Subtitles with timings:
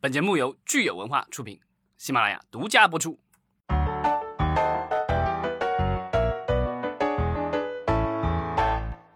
[0.00, 1.58] 本节目由聚友文化出品，
[1.96, 3.18] 喜马拉雅独家播出。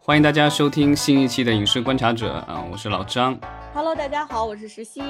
[0.01, 3.39] 欢迎大家收听新一期的《影视观察者》啊，我是老张。
[3.73, 5.01] Hello，大家好，我是石溪。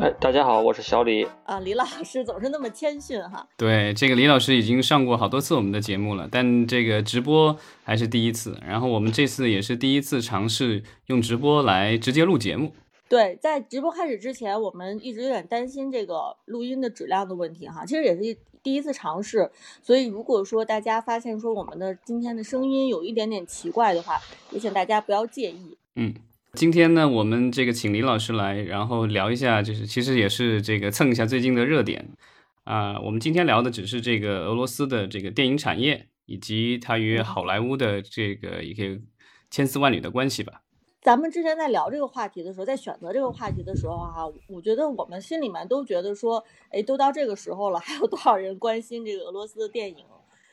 [0.00, 1.24] 哎，大家好，我是小李。
[1.44, 3.46] 啊，李老师总是那么谦逊哈。
[3.56, 8.58] 对，这个李老师已经上过好多次我们的节目了，但这个直播还是第一次。
[8.66, 12.74] 然后我们这次也是第一次尝试用直播来直接录节目。
[13.10, 17.84] 对，在直播开始之前，我们一直有点担心这个录音的质量的问题哈。
[17.84, 19.50] 其实也是第一次尝试，
[19.82, 24.20] 所以如果说大家发现说我们的今天的声音有一点点奇怪的话，
[24.52, 25.76] 也请大家不要介意。
[25.96, 26.14] 嗯，
[26.52, 32.10] 今天呢，我们这个请李老师来，然后聊一下，就是其实也是这个蹭一下最近的热点
[32.62, 39.00] 啊、我们今天聊的只是这个俄罗斯的这个电影产业以及它与好莱坞的这个一个
[39.50, 40.62] 千丝万缕的关系吧。
[41.02, 50.04] 咱们之前在聊这个话题的时候，在选择这个话题的时候哈、我觉得我们心里面都觉得说，哎，都到这个时候了，还有多少人关心这个俄罗斯的电影？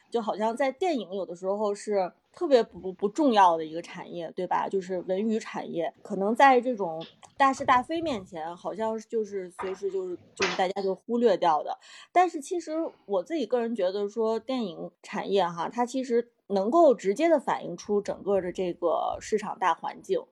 [0.09, 4.69] 就好像在电影有的时候是特别不不重要的一个产业，对吧？
[4.69, 11.77] 就是文娱产业，可能在这种大是大非面前，好像就是随时就是就是大家就忽略掉的。
[12.13, 20.23] 但是其实我自己个人觉得说，电影产业哈，它其实能够直接的反映出整个的这个市场大环境。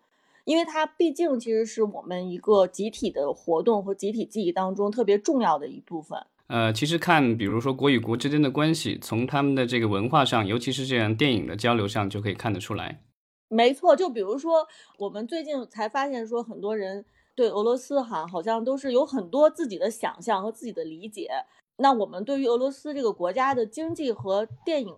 [0.46, 6.18] 因为它毕竟其实是我们一个集体的活动和集体记忆当中特别重要的一部分。
[6.48, 13.02] 呃，其实看，比如说国与国之间的关系，从他们的这个文化上，尤其是这样电影的交流上，就可以看得出来。
[13.48, 14.68] 没错，就比如说
[15.00, 17.04] 我们最近才发现说，很多人
[17.36, 21.30] 对俄罗斯哈好像都是有很多自己的想象和自己的理解。
[21.78, 24.96] 那我们对于俄罗斯这个国家的经济和电影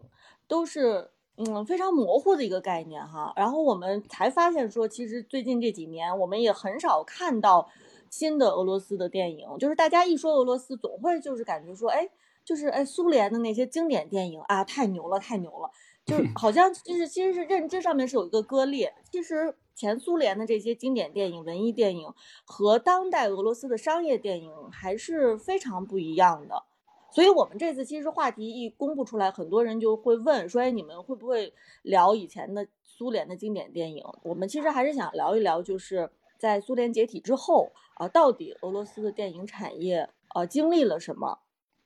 [0.48, 3.32] 都是嗯非常模糊的一个概念哈。
[3.36, 7.70] 然后我们才发现说，其实最近这几年我们也很少看到
[8.10, 12.10] 新的俄罗斯的电影，就是大家一说俄罗斯，总会就是感觉说，哎，
[12.44, 15.70] 就是哎苏联的那些经典电影啊，太牛了，太牛了。
[16.06, 18.94] 就是好像就是其实是认知上面是有一个割裂。
[19.12, 22.14] 其实前苏联的这些经典电影、文艺电影
[22.46, 26.64] 和当代俄罗斯的商业电影还是非常不一样的。
[27.12, 41.40] 所以我们这次其实话题一公布出来，很多人就会问说：“哎，你们会不会聊以前的苏联的经典电影？”我们其实还是想聊一聊，就是在苏联解体之后啊，到底俄罗斯的电影产业呃经历了什么？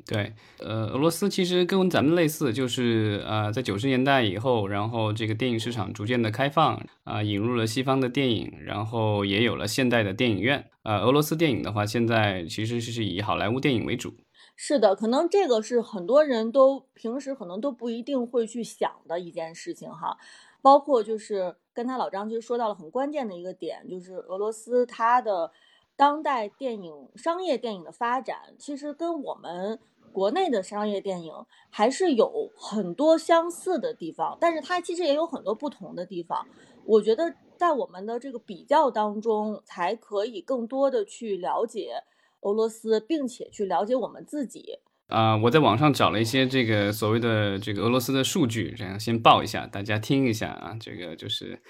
[0.03, 10.65] 对，呃，俄罗斯其实跟咱们类似，就是呃，在九十年代以后，然后这个电影市场逐渐的开放啊、引入了西方的电影，然后也有了现代的电影院。
[10.81, 14.15] 呃，俄罗斯电影的话，现在其实是以好莱坞电影为主。
[14.55, 20.17] 是的，可能这个是很多人都平时可能都不一定会去想的一件事情哈。
[20.61, 25.51] 包括就是跟他老张其实说到了很关键的一个点，就是俄罗斯它的
[25.95, 29.79] 当代电影、商业电影的发展，其实跟我们
[30.11, 31.33] 国内的商业电影
[31.71, 36.45] 还是有很多相似的地方，但是它其实也有很多不同的地方。
[36.85, 42.03] 我觉得在我们的这个比较当中，才可以更多的去了解
[42.41, 44.79] 俄罗斯，并且去了解我们自己。
[45.07, 50.77] 啊、我在网上找了一些这个所谓的这个俄罗斯的数据，这样先报一下，大家听一下啊。
[50.79, 51.61] 这个就是，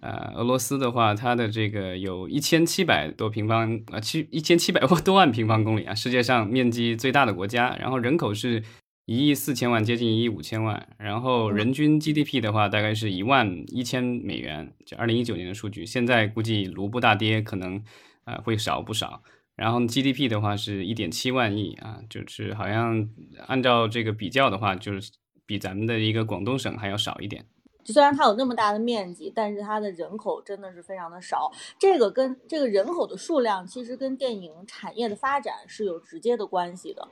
[0.00, 8.62] 呃，俄罗斯的话，它的这个有一千七百多平方啊，七一千七百多万平方公里啊，世界上面积最大的国家，然后人口是
[9.06, 17.82] 一亿四千万，接近一亿五千万，然后人均 GDP 的话，大概是一万一千美元，就二零一九年的数据，现在估计卢布大跌，可能
[18.24, 19.24] 呃会少不少。
[19.56, 23.08] 然后 GDP 的话是一点七万亿啊，就是好像
[23.46, 25.12] 按照这个比较的话，就是
[25.46, 27.44] 比咱们的一个广东省还要少一点。
[27.86, 31.52] 虽然它有那么大的面积，但是它的人口真的是非常的少。
[31.78, 37.06] 这个跟这个人口的数量，其实跟电影产业的发展是有直接的关系的。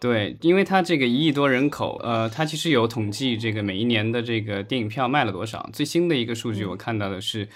[0.00, 5.70] 对，因为它这个一亿多人口，呃，它其实有统计这个每一年的这个电影票卖了多少。
[5.72, 7.48] 最新的一个数据我看到的是，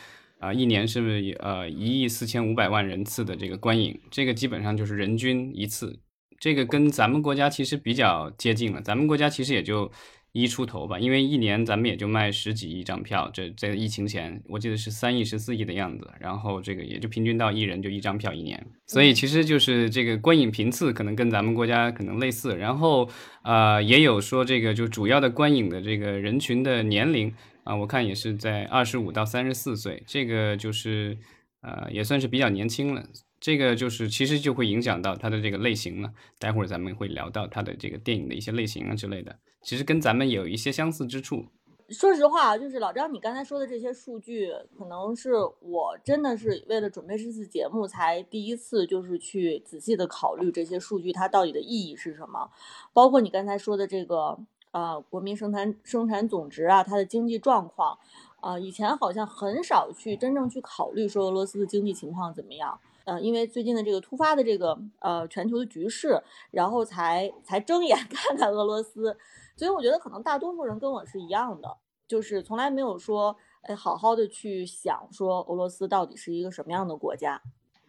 [0.42, 6.00] 啊、一年是不是呃一亿四千五百万人次的这个观影，这个基本上就是人均一次，
[6.40, 8.82] 这个跟咱们国家其实比较接近了。
[8.82, 9.90] 咱们国家其实也就
[10.32, 23.08] 一出头吧，因为一年咱们也就卖十几亿张票，这在疫情前我记得是三亿、十四亿的样子，然后这个也就平均到一人就一张票一年，所以其实就是这个观影频次可能跟咱们国家可能类似，然后
[23.44, 27.32] 呃也有说这个就主要的观影的这个人群的年龄
[27.64, 31.18] 啊、我看也是在二十五到三十四岁，这个就是
[31.60, 33.04] 呃也算是比较年轻了。
[33.40, 36.12] 这个就是其实就会影响到它的这个类型了。
[36.38, 41.46] 待会儿咱们会聊到它的这个电影的一些类型啊之类的，其实跟咱们有一些相似之处。
[41.88, 44.48] 说实话，就是老张，你刚才说的这些数据，
[44.78, 52.48] 可能是我真的是为了准备这次节目才第一次，就是去仔细的考虑这些数据它到底的意义是什么。
[52.94, 54.38] 包括你刚才说的这个，
[54.72, 57.98] 呃，国民生产生产总值啊，它的经济状况，
[58.40, 62.78] 啊，以前好像很少去真正去考虑说俄罗斯的经济情况怎么样。
[63.04, 69.16] 呃，因为最近的这个突发的这个呃全球的局势，然后才才睁眼 看看俄罗斯。
[69.56, 71.76] 所以我觉得可能大多数人跟我是一样的。
[72.08, 77.40] 就是从来没有说，哎，好好的去想说俄罗斯到底是一个什么样的国家。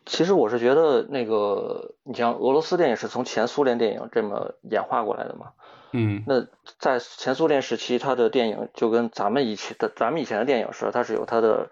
[0.06, 5.54] 其实我是觉得，那个你像俄罗斯电影是从前苏联电影这么演化过来的嘛。
[5.92, 6.24] 嗯。
[6.28, 6.46] 那
[6.80, 11.70] 在前苏联时期，它的电影就跟咱们以前的咱们以前的电影似的，它是有它的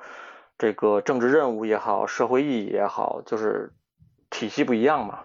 [0.58, 3.74] 这个政治任务也好，社会意义也好，就是
[4.30, 5.22] 体系不一样嘛。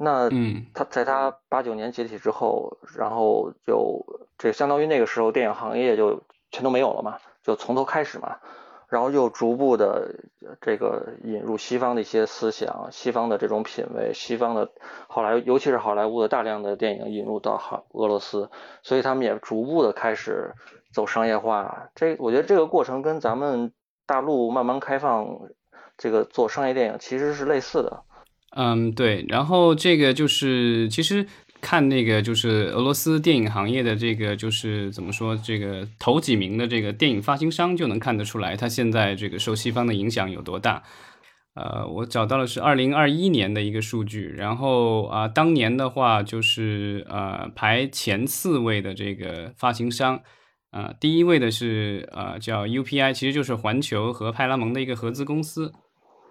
[0.00, 4.06] 那嗯，他在他八九年解体之后，然后就
[4.38, 6.22] 这相当于那个时候电影行业就
[6.52, 8.36] 全都没有了嘛，就从头开始嘛，
[8.88, 10.14] 然后又逐步的
[10.60, 14.70] 这个引入西方的一些思想、西方的这种品味、西方的
[15.08, 18.50] 好莱，尤其是好莱坞的大量的电影引入到好俄罗斯，
[18.82, 20.54] 所以他们也逐步的开始
[20.92, 21.90] 走商业化。
[21.94, 23.72] 这我觉得这个过程跟咱们
[24.06, 25.26] 大陆慢慢开放
[25.98, 28.04] 这个做商业电影其实是类似的。
[28.56, 31.26] 嗯，对，然后这个就是其实
[31.60, 40.82] 看那个就是俄罗斯电影行业的这个就是怎么说，这个头几名的这个电影发行商就能看得出来，它现在这个受西方的影响有多大。
[41.54, 50.20] 呃，我找到的是二零二一年的一个数据，然后啊，当年的话就是呃排前四位的这个发行商，
[50.70, 55.72] 啊，第一位的是呃叫 UPI，其实就是环球和派拉蒙的一个合资公司。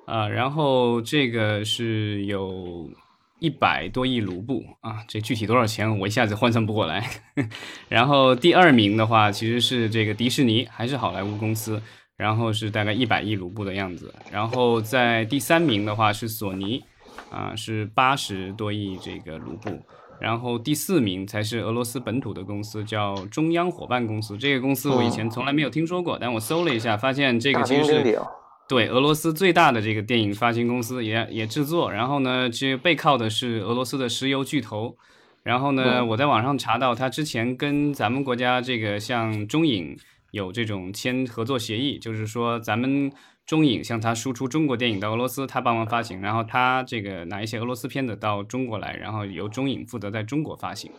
[0.06, 2.90] 啊，然后这个是有
[3.40, 7.08] 一百多亿卢布啊，这具体多少钱我一下子换算不过来。
[7.88, 11.82] 然后第二名的话其实是这个迪士尼，还是好莱坞公司，
[12.16, 14.14] 然后是大概一百亿卢布的样子。
[14.32, 16.84] 然后在第三名的话是索尼，
[17.30, 19.80] 啊是八十多亿这个卢布。
[20.20, 24.36] 然后第四名才是俄罗斯本土的公司，叫中央伙伴公司。
[24.36, 28.20] 这个公司我以前从来没有听说过，但我搜了一下，发现这个其实是。
[28.68, 34.98] 对，俄罗斯最大的这个电影发行公司也也制作，然后呢，其实背靠的是俄罗斯的石油巨头。
[35.44, 39.98] 然后呢，我在网上查到，他之前跟咱们国家这个像中影
[40.32, 43.10] 有这种签合作协议，就是说咱们
[43.46, 50.92] 中影向他输出中国电影到俄罗斯，他帮忙发行，然后他这个拿一些俄罗斯片子到中国来，然后由中影负责在中国发行。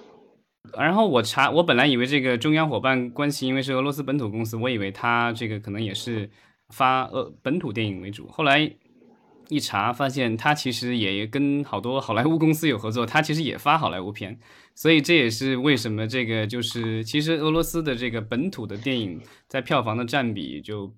[0.78, 6.30] 然后我查，我本来以为这个中央伙伴关系，因为是俄罗斯本土公司，我以为他这个可能也是。
[6.68, 8.70] 发呃本土电影为主，后来
[9.48, 14.38] 一查发现他其实也跟好多好莱坞公司有合作，他其实也发好莱坞片，
[14.74, 20.94] 所以这也是为什么这个就是其实俄罗斯的这个本土的电影在票房的占比就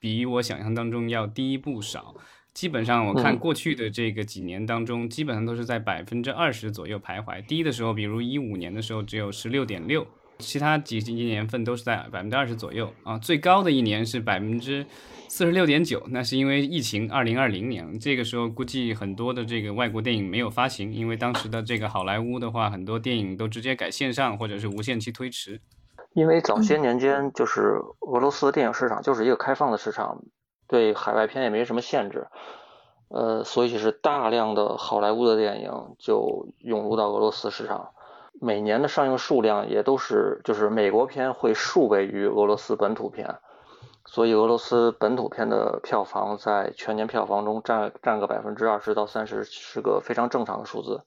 [0.00, 2.16] 比我想象当中要低不少，
[2.52, 10.04] 基本上我看过去的这个几年当中，基本上都是在百分之二十左右徘徊，低的时候比如一五年的时候只有十六点六。
[10.42, 14.84] 其他几几年份都是在百分之二十左右啊，最高的一年是百分之
[15.28, 25.60] 四十六点九，那是因为疫情，二零二零年这个时候估计很多的这个外国电影没有发行，因为当时的这个好莱坞的话，很多电影都直接改线上或者是无限期推迟。
[26.14, 30.22] 因为早些年间就是俄罗斯的电影市场就是一个开放的市场，
[30.68, 32.26] 对海外片也没什么限制，
[33.08, 37.92] 呃，所以是大量的好莱坞的电影就涌入到俄罗斯市场。
[38.40, 43.36] 每年的上映数量也都是，就是美国片会数倍于俄罗斯本土片，
[44.04, 51.02] 所以俄罗斯本土片的票房在全年票房中占占个百分之二十到三十，是个非常正常的数字。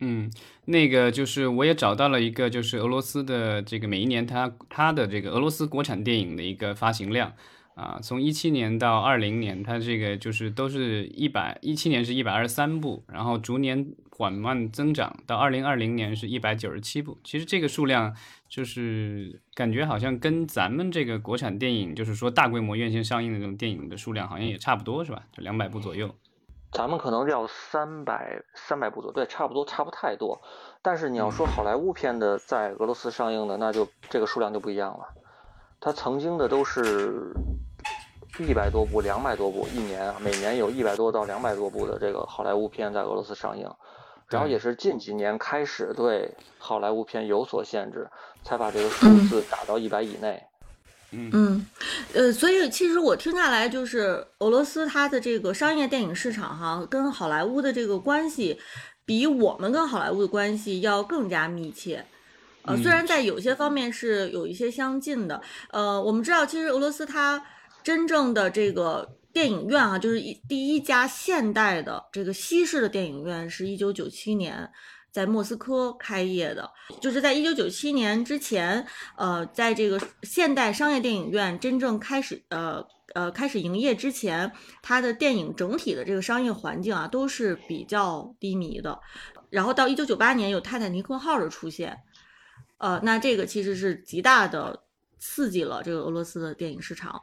[0.00, 0.30] 嗯，
[0.66, 7.32] 那个就是我也找到了一个，就是俄罗斯的这个每一年它它的这个俄罗斯国产电影的一个发行量。
[7.78, 17.16] 啊，从一七年到二零年，它这个就是都是一百一七年是一百二十三部，然后逐年缓慢增长，到二零二零年是一百九十七部。
[17.22, 18.12] 其实这个数量
[18.48, 25.22] 就是感觉好像跟咱们这个国产电影，就是说大规模院线上映的这种电影的数量好像也差不多，是吧？
[25.30, 26.12] 就两百部左右。
[26.72, 30.42] 咱们可能要三百三百部左右，对，差不多，差不太多。
[30.82, 35.14] 但是你要说好莱坞片的在俄罗斯上映的，那就这个数量就不一样了。
[35.78, 37.32] 它曾经的都是。
[38.38, 43.68] 一百多部、两百多部一年啊，每年有一百多到两百多部的这个好莱坞片在俄罗斯上映，
[44.28, 48.08] 然后也是近几年开始对好莱坞片有所限制，
[48.44, 50.42] 才把这个数字打到一百以内。
[51.10, 51.30] 嗯。
[51.32, 51.66] 嗯，
[52.14, 58.60] 呃，所以其实我听下来就是俄罗斯它的这个商业电影市场哈，跟好莱坞的这个关系，
[59.04, 62.04] 比我们跟好莱坞的关系要更加密切。
[62.62, 65.40] 呃，虽然在有些方面是有一些相近的，
[65.70, 67.42] 呃，我们知道其实俄罗斯它
[67.82, 74.70] 真正的这个电影院啊，就是一第一家现代的这个西式的电影院是一九九七年。
[75.10, 76.70] 在莫斯科开业的，
[77.00, 89.00] 就是在一九九七年之前，呃，在这个现代商业电影院真正开始，呃呃开始营业之前，它的电影整体的这个商业环境啊都是比较低迷的。
[89.48, 91.98] 然后到一九九八年有泰坦尼克号的出现，
[92.76, 94.84] 呃，那这个其实是极大的
[95.18, 97.20] 刺激了这个俄罗斯的电影市场。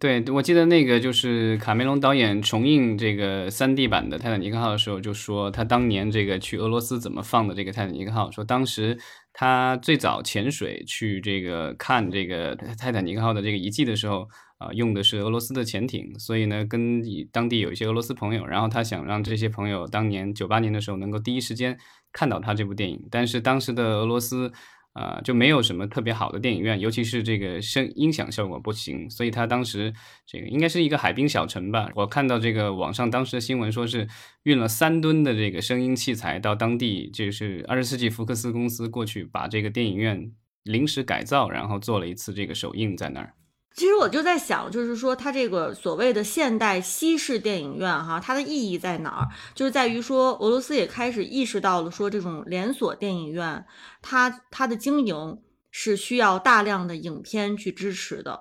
[0.00, 8.96] 对，我记得那个就是卡梅隆导演重映这个三 D 版的《泰坦尼克号》的时候，就说他当年这个去俄罗斯怎么放的这个《泰坦尼克号》，说当时
[9.32, 14.28] 他最早潜水去这个看这个《泰坦尼克号》的这个遗迹的时候，
[14.58, 17.02] 啊，用的是俄罗斯的潜艇，所以呢，跟
[17.32, 21.76] 当地有一些俄罗斯朋友，然后他想让这些朋友当年九八年的时候能够第一时间
[22.12, 24.52] 看到他这部电影，但是当时的俄罗斯。
[24.94, 29.92] 啊，就没有什么特别好的电影院，尤其是这个声音响效果不行，所以他当时
[30.26, 31.88] 这个应该是一个海滨小城吧。
[31.94, 34.08] 我看到这个网上当时的新闻说是
[34.42, 40.32] 运了三吨的这个声音器材到当地，就是二十世纪福克斯公司过去把这个电影院
[40.64, 43.34] 临时改造，然后做了一次这个首映在那儿。
[43.78, 49.28] 其实我就在想，就是说它这个所谓的现代西式电影院，哈，它的意义在哪儿？
[49.54, 53.64] 就是在于说，俄罗斯也开始意识到了，说这种连锁电影院，
[54.02, 55.38] 它它的经营
[55.70, 58.40] 是需要大量的影片去支持的，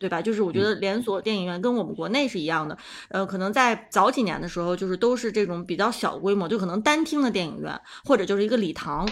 [0.00, 0.22] 对吧？
[0.22, 2.78] 就是我觉得连锁电影院跟我们国内是一样的，
[3.10, 9.06] 呃，可能在早几年的时候，就是都是这种比较小规模，就可能单厅的电影院，或者就是一个礼堂。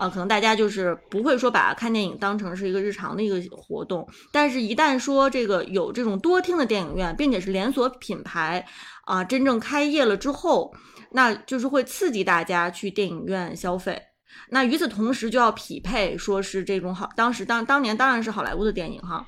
[0.00, 8.66] 啊，可能大家就是不会说把看电影当成是一个日常的一个活动，但是，一旦说这个有这种多厅的电影院，并且是连锁品牌
[9.04, 10.72] 啊，真正开业了之后，
[11.12, 14.00] 那就是会刺激大家去电影院消费。
[14.48, 19.26] 那与此同时，就要匹配说是这种好，当时当当年当然是好莱坞的电影哈，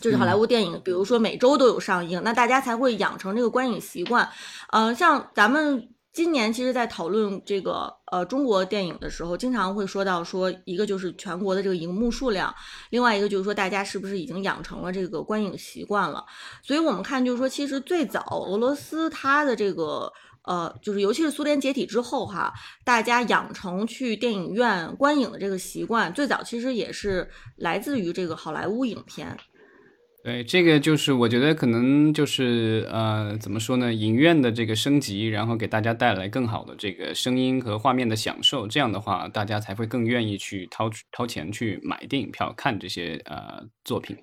[0.00, 4.26] 就是好莱坞电影，比如说每周都有上映，那大家才会养成这个观影习惯。
[4.72, 5.90] 嗯，像咱们。
[6.12, 12.52] 今年其实，在讨论这个呃中国电影的时候，经常会说到说一个就是全国的这个荧幕数量，
[12.90, 16.24] 另外一个就是说大家是不是已经养成了这个观影习惯了。
[16.62, 20.12] 所以我们看就是说，其实最早俄罗斯它的这个
[20.42, 22.52] 呃，就是尤其是苏联解体之后哈，
[22.84, 29.38] 大家养成去电影院观影的这个习惯，最早其实也是来自于这个好莱坞影片。
[30.22, 33.92] 对，这个就是我觉得可能就是呃，怎么说呢？
[33.92, 44.16] 影院的这个升级，然后给大家带来更好的这个声音和画面的享受，这样的话，大家才会更愿意去掏掏钱去买电影票看这些呃作品。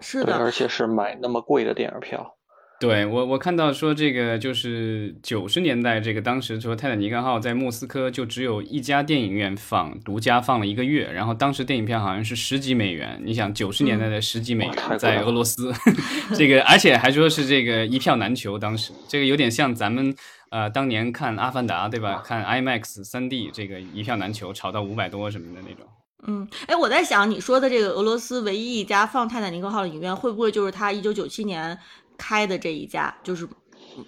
[0.00, 2.35] 是的，而且是买那么贵的电影票。
[2.78, 13.18] 对我，我看到说这个就是九十年代，这个当时说《泰坦尼克号》在莫斯科就只有一家电影院放，独家放了一个月，然后当时电影票好像是十几美元。
[13.24, 15.72] 你想九十年代的十几美元，在俄罗斯，
[16.36, 18.58] 这个而且还说是这个一票难求。
[18.58, 20.14] 当时这个有点像咱们
[20.50, 22.22] 呃当年看《阿凡达》对吧？
[22.22, 25.86] 看 IMAX 三 D 这个一票难求，炒到五百多什么的那种。
[26.28, 31.78] 嗯，哎，我在想你说的这个俄罗斯唯一一家放《泰坦尼克号》的影院，会不会就是他一九九七年？
[32.16, 33.48] 开的这一家就是，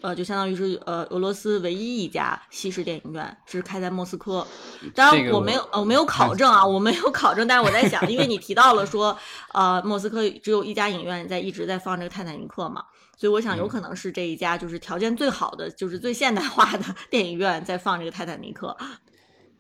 [0.01, 4.47] 呃，就相当于是呃俄罗斯唯一一家西式电影院，是开在莫斯科。
[4.95, 7.47] 当然我没有，我没有考证啊， 我没有考证。
[7.47, 9.17] 但是我在想，因为你提到了说，
[9.53, 12.85] 呃，莫斯科只有一家影院在一直在放这个《泰坦尼克》嘛，
[13.17, 18.77] 所以我想有可能是这一家就是条件最好的，就是最现代化的电影院在放这个《泰坦尼克》。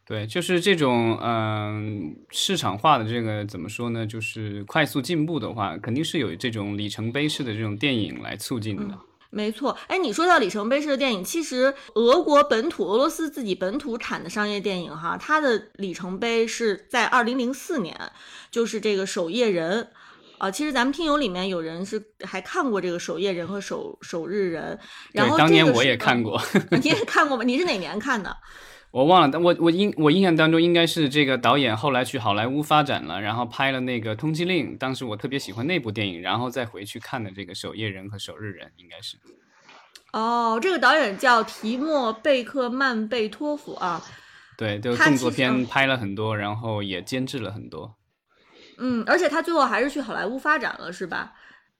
[0.08, 4.06] 对，就是这种嗯市场化的这个怎么说呢？
[4.06, 8.98] 就是快速进步的话，肯定是有这种里程碑式的这种电影来促进的。
[9.28, 17.94] 没错，哎，你说到里程碑式的电影，其实俄国本土、俄罗斯自己本土产的商业电影哈，它的里程碑是在二零零四年，
[18.50, 19.82] 就是这个《守夜人》
[20.38, 20.50] 啊。
[20.50, 24.74] 其实咱们听友里面有人是还看过这个《守夜人》和《守守日人》，
[25.12, 26.40] 然后当年我也看过，
[26.82, 27.44] 你也看过吗？
[27.44, 28.34] 你是哪年看的？
[28.98, 39.16] 我忘了，但我我印我印象当中应该是这个导演后来去好莱坞发展了，然后拍了那个《通缉令》，当时我特别喜欢那部电影，然后再回去看的这个《守夜人》和《守日人》，应该是。
[40.12, 44.02] 哦，这个导演叫提莫贝克曼贝托夫啊。
[44.56, 47.94] 对，就动作片拍了很多，然后也监制了很多。
[48.78, 51.34] 嗯，而且他最后还是去好莱坞发展了，是吧？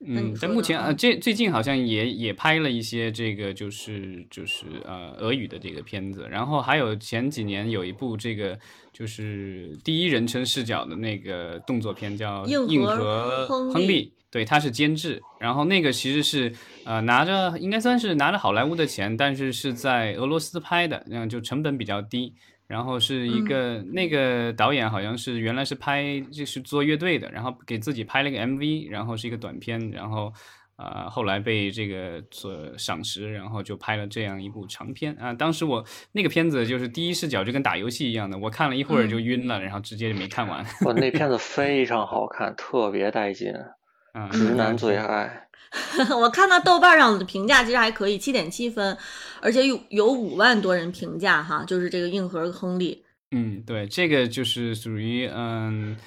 [0.05, 8.57] 嗯，在目前啊，这最近好像也也拍了一些这个，就是就是呃俄语的这个片子，然后还有前几年有一部这个
[8.93, 16.53] 就是第一人称视角的那个动作片叫《硬核亨利》，对，他是监制，然后那个其实是
[16.85, 22.33] 呃拿着应该算是拿着好莱坞的钱，但是是在俄罗斯拍的，那样就成本比较低。
[22.69, 30.31] 然后是一个那个导演好像是原来是拍就是做乐队的，然后给自己拍了一个 MV，然后是一个短片，然后。
[30.81, 35.33] 啊，后来被这个所赏识，然后就拍了这样一部长片啊。
[35.33, 35.83] 当时我
[36.13, 40.63] 那个片子就是第一视角就跟打游戏一样的，我看了一会儿就晕了，然后直接就没看完。
[40.85, 43.51] 哇，那片子 非常好看，特别带劲，
[44.31, 45.47] 直男最爱。
[46.19, 48.97] 我看到豆瓣上的评价其实还可以，七点七分，
[49.41, 53.03] 而且有有五万多人评价哈，就是这个硬核亨利。
[53.31, 55.97] 嗯，对，这个就是属于嗯。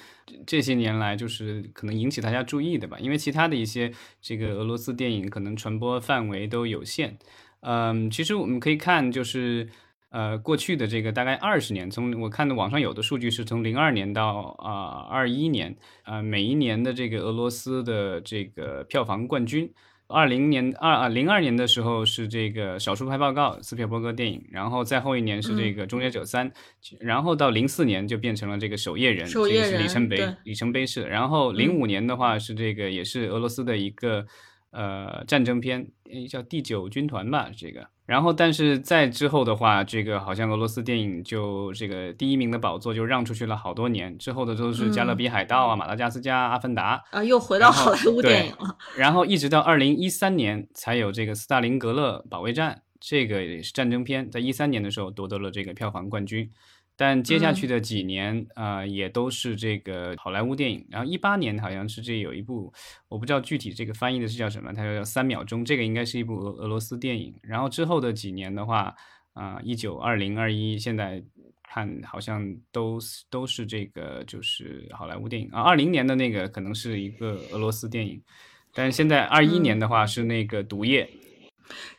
[0.47, 3.91] 这些年来，就是可能引起大家注意的吧，因为其他的一些
[4.21, 7.17] 这个俄罗斯电影可能传播范围都有限。
[7.59, 9.67] 嗯，其实我们可以看，就是
[10.13, 19.69] 呃过去的这个大概二十年，从我看的网上有的数据是从零二年到啊二一年，呃每一年的这个俄罗斯的这个票房冠军。
[20.07, 26.51] 二零年二啊零二年的时候是这个《少数派报告》斯皮尔伯格电影，然后再后一年是这个《终结者三》，
[26.99, 31.03] 然后到零四年就变成了这个《守夜人》，这个是里程碑里程碑式。
[31.03, 34.27] 然后零五年的话是这个也是俄罗斯的一个
[34.69, 35.87] 呃战争片，
[36.29, 37.87] 叫《第九军团》吧，这个。
[38.05, 44.17] 然后，但是在之后的话，这个好像俄罗斯电影就这个第一名的宝座就让出去了好多年。
[44.17, 48.77] 之后的都是《加勒比海盗》啊，《马达加斯加》、《阿凡达》啊，又回到好莱坞电影了。
[48.97, 56.51] 然后一直到二零一三年才有这个《斯大林格勒保卫战》，这个也是战争片，在一三年的时候夺得了这个票房冠军。
[57.05, 60.87] 但接下去的几年啊，也都是这个好莱坞电影。
[60.89, 62.71] 然后一八年好像是这有一部，
[63.09, 67.35] 我不知道具体这个翻译的是叫什么，它叫三秒钟，这个应该是一部俄俄罗斯电影。
[67.41, 68.95] 然后之后的几年的话，
[69.33, 71.21] 啊，一九、二零、二一，现在
[71.61, 72.97] 看好像都
[73.29, 75.59] 都是这个就是好莱坞电影啊。
[75.59, 78.21] 二零年的那个可能是一个俄罗斯电影，
[78.73, 81.09] 但是现在二一年的话是那个毒液。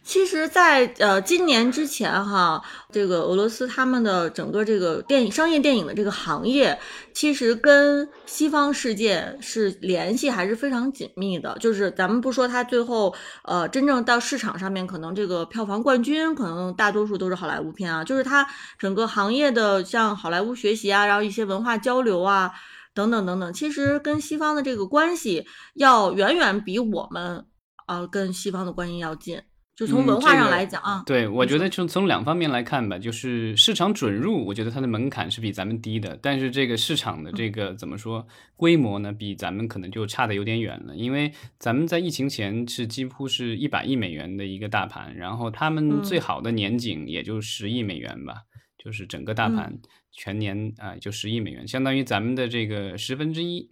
[0.03, 2.63] 其实，在呃今年之前哈，
[2.93, 6.79] 这个俄罗斯他们的整个这个电影商业电影的这个行业，
[7.15, 11.57] 其实跟西方世界是联系还是非常紧密的。
[11.59, 13.15] 就是咱们不说它最后
[13.45, 18.47] 呃真正到市场上面，可能这个票房冠军可能大多数都是好莱坞片啊，就是它
[18.79, 22.53] 整个行业的像好莱坞学习啊，然后一些文化交流啊
[22.95, 27.47] 等等等等，其实跟西方的这个关系要远远比我们
[27.87, 29.41] 啊跟西方的关系要近。
[29.77, 40.95] 就从文化上来讲啊，对我觉得从从两方面来看吧，就是市场准入，我觉得它的门槛是比咱们低的，但是这个市场的这个怎么说规模呢，比咱们可能就差的有点远了。
[40.95, 48.43] 因为咱们在疫情前是几乎是一百亿美元的一个大盘，然后他们最好的年景也就十亿美元吧，
[48.79, 49.81] 就是整个大盘
[50.13, 53.69] 全年啊就十亿美元，相当于咱们的这个十分之一。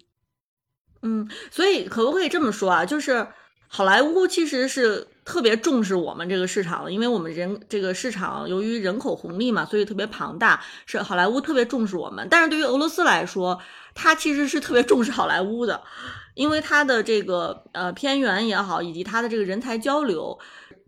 [1.03, 2.85] 嗯，所以可不可以这么说啊？
[2.85, 3.27] 就是
[3.73, 5.09] 好莱坞其实是。
[5.25, 12.27] 特别重视我们这个市场的，因为我们人这个市场由于人口红利嘛，所以特别庞大，是好莱坞特别重视我们。
[12.29, 13.57] 但是对于俄罗斯来说，
[13.95, 15.81] 它其实是特别重视好莱坞的，
[16.35, 20.37] 因为它的这个呃偏远也好，以及它的这个人才交流，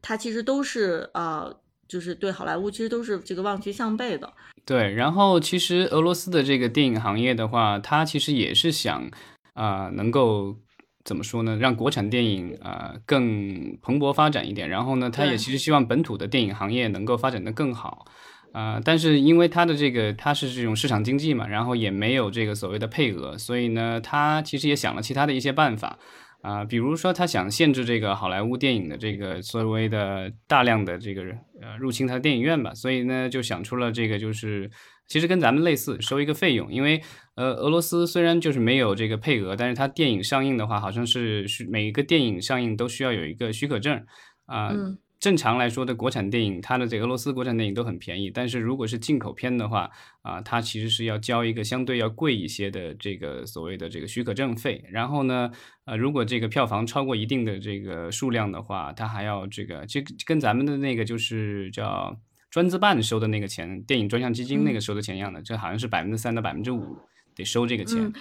[0.02, 4.32] 它其实都是呃，就是对好莱坞其实都是这个望其项背的。
[4.64, 9.08] 对，然后其实俄罗斯的这个电影行业的话，它其实也是想
[9.52, 10.56] 啊能够。
[11.04, 11.58] 怎么说呢？
[11.60, 18.06] 让国产电影啊更蓬勃发展一点，然后呢，他也其实希望本土的电影行业能够发展的更好，
[18.52, 25.98] 啊，但是因为他的这个他是这种市场经济嘛，然后也没有这个所谓的配额，所以呢，他其实也想了其他的一些办法，
[26.40, 31.22] 啊，比如说他想限制这个好莱坞电影的这个所谓的大量的这个
[31.60, 34.70] 呃入侵他的电影院吧，所以呢，就想出了这个就是。
[35.06, 37.02] 其实跟咱们类似，收一个费用，因为
[37.36, 44.04] 呃，俄罗斯虽然就是没有这个配额，但是它电影上映的话，好像是是每一个电影上映都需要有一个许可证
[44.46, 44.72] 啊。
[45.20, 49.90] 正常来说的国产电影，它的这俄罗斯国产电影都很便宜，但是如果是进口片的话
[50.20, 54.84] 啊，它其实是要交一个相对要贵一些的这个所谓的这个许可证费。
[54.90, 55.50] 然后呢，
[55.86, 62.20] 呃，如果这个票房超过一定的这个数量的话，它还要这个，这跟咱们的那个就是叫。
[62.54, 66.96] 专资办收的那个钱，电影专项基金那个收的钱一样的，这好像是百分之三到百分之五
[67.34, 68.12] 得收这个钱。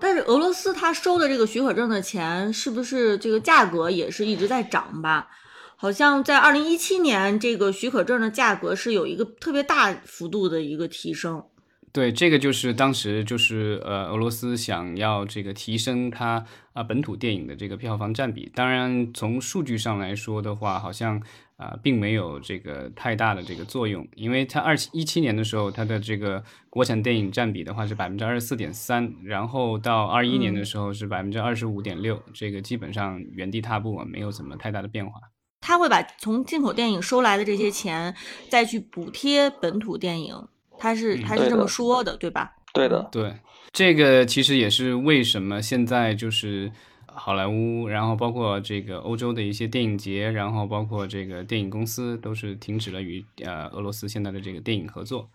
[0.00, 5.28] 但是俄罗斯他收的这个许可证的钱，是不是这个价格也是一直在涨吧？
[5.76, 11.44] 好像在二零一七年，这个许可证的价格是有一个特别大幅度的一个提升。
[11.92, 18.50] 对，这个就是当时就是呃，俄罗斯想要这个提升它啊本土电影的这个票房占比。
[18.52, 21.22] 当然，从数据上来说的话，好像。
[21.56, 35.18] 啊，并没有这个太大的这个作用，因为它二一七年的时候，它的这个国产电影占比的话是百分之二十四点三，然后到二一年的时候是百分之二十五点六，这个基本上原地踏步啊，没有什么太大的变化。
[35.62, 38.14] 他会把从进口电影收来的这些钱
[38.48, 40.36] 再去补贴本土电影，
[40.78, 42.52] 他是他是这么说的，对吧？
[42.74, 43.34] 对的，对，
[43.72, 46.70] 这个其实也是为什么现在就是
[47.16, 55.28] 好莱坞，然后包括这个欧洲的一些电影节，然后包括这个电影公司都是停止了与呃俄罗斯现在的这个电影合作。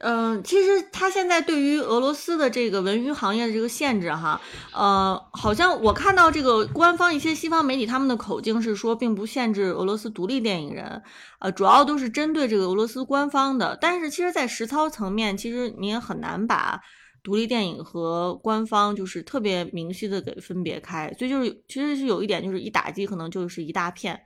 [0.00, 4.40] 嗯，其实他现在对于俄罗斯的这个文娱行业的这个限制，哈，
[4.72, 11.02] 呃，好像我看到这个官方一些西方媒体他们的口径是说，并不限制俄罗斯独立电影人，
[11.40, 13.76] 呃，主要都是针对这个俄罗斯官方的。
[13.80, 16.80] 但是其实，在实操层面，其实你也很难把
[17.28, 21.12] 独立电影和官方就是特别明晰的给分别开。
[21.18, 24.18] 所以就是其实是有一点，就是一打击可能就是一大片。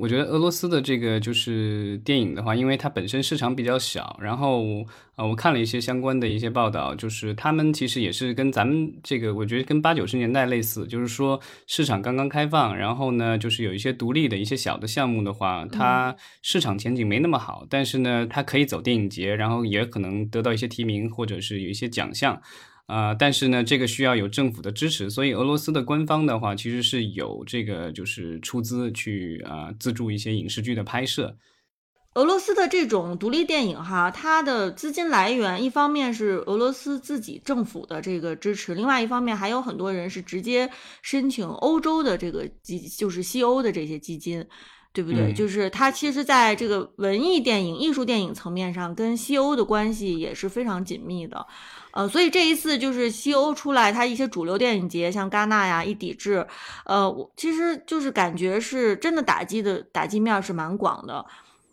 [0.00, 22.42] 我觉得俄罗斯的这个就是电影的话，因为它本身市场比较小，然后呃，我看了一些相关的一些报道，就是他们其实也是跟咱们这个，我觉得跟八九十年代类似，就是说市场刚刚开放，然后呢，就是有一些独立的一些小的项目的话，它市场前景没那么好，但是呢，它可以走电影节，然后也可能得到一些提名或者是有一些奖项。
[22.86, 31.36] 啊，但是呢，这个需要有政府的支持，所以俄罗斯的官方的话，其实是有这个就是出资去啊资助一些影视剧的拍摄。
[32.14, 40.70] 俄罗斯的这种独立电影哈，它的资金来源一方面是俄罗斯自己政府的这个支持，另外一方面还有很多人是直接
[41.02, 44.46] 申请欧洲的这个基，就是西欧的这些基金。
[44.92, 45.32] 对不对？
[45.32, 51.44] 就是它其实在这个文艺电影、艺术电影层面上，跟西欧的关系也是非常紧密的。
[51.94, 56.46] 呃，所以这一次就是西欧出来，它一些主流电影节，像戛纳呀，一抵制，
[56.84, 61.24] 呃，我其实就是感觉是真的打击的打击面是蛮广的。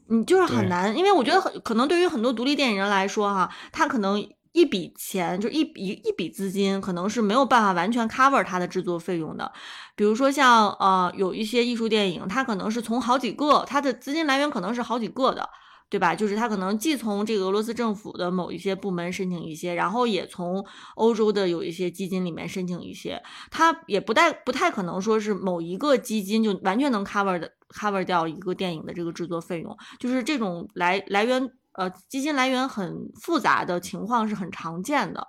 [0.08, 4.26] 嗯，就是很难，因为我觉得很可能对于很多独立电影人来说，哈，他可能。
[4.54, 9.50] 一笔钱就一笔一笔资金，可能是没有办法完全 cover 它的制作费用的。
[9.96, 15.50] 比如说像呃有一些艺术电影，它可能是从好几个，它的资金来源可能是好几个的，
[15.92, 16.16] 对吧？
[16.16, 31.52] 就是他可能既从这个俄罗斯政府的某一些部门申请一些，然后也从欧洲的有一些基金里面申请一些，他也不太不太可能说是某一个基金就完全能 cover 的 cover 掉一个电影的这个制作费用，就是这种来来源。
[31.74, 35.26] 呃，基金来源很复杂的情况是很常见的，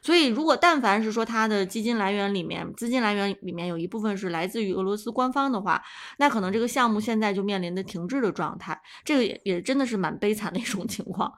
[0.00, 5.82] 所以如果但凡是说它的基金来源里面，资金来源里面有一部分是来自于俄罗斯官方的话，
[6.18, 11.32] 那可能这个项目现在就面临的停滞的状态，这个也也真的是蛮悲惨的一种情况。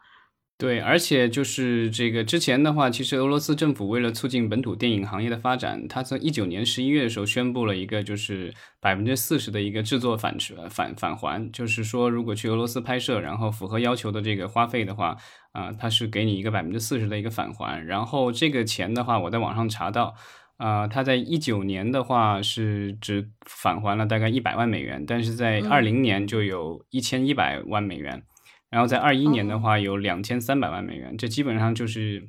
[0.56, 10.36] 对，而且就是这个之前的话，其实俄罗斯政府为了促进本土电影行业的发展，它从一九年十一月的时候宣布了一个就是百分之四十的一个制作返
[10.70, 15.16] 返返还，就是说如果去俄罗斯拍摄，然后符合要求的这个花费的话，
[15.50, 17.84] 啊，它是给你一个百分之四十的一个返还。
[17.84, 20.14] 然后这个钱的话，我在网上查到，
[20.58, 28.22] 啊，他在一九年的话是只返还了大概一百万美元，但是在二零年就有一千一百万美元。
[28.74, 32.20] 然后在二一年的话有两千三百万美元，这基本上就是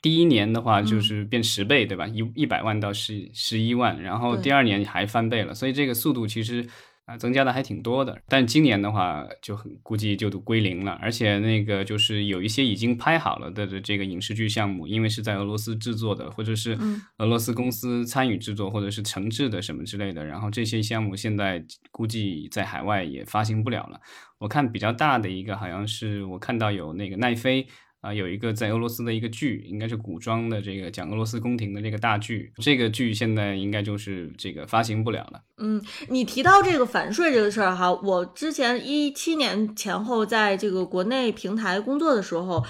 [0.00, 2.06] 第一年的话就是变十倍，对吧？
[2.06, 6.64] 一一百万到十十一万，然后第二年还翻倍了，所以这个速度其实。
[7.06, 10.92] 啊，增加的还挺多的，但今年的话就很估计就都归零了。
[11.02, 16.78] 而且那个就是有一些已经拍好了的的这个影视剧项目，因为是在俄罗斯制作的，或者是
[17.18, 24.00] 俄罗斯公司参与制作，或者是承制的什么之类的，然后这些项目现在估计在海外也发行不了了。
[24.38, 27.66] 我看比较大的一个好像是我看到有那个奈飞。
[28.04, 35.40] 啊，有一个在俄罗斯的一个剧，应该是古装的这个讲俄罗斯宫廷的这个大剧，这个剧现在应该就是这个发行不了了。
[35.56, 42.62] 嗯，你提到这个反税这个事儿哈，我之前一七年前后在这个国内平台工作的时候。